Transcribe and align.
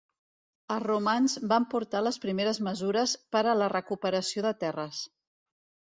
Els 0.75 0.85
romans 0.85 1.35
van 1.51 1.67
portar 1.75 2.01
les 2.07 2.19
primeres 2.25 2.63
mesures 2.71 3.17
per 3.37 3.45
a 3.53 3.57
la 3.63 3.71
recuperació 3.79 4.49
de 4.51 4.59
terres. 4.67 5.09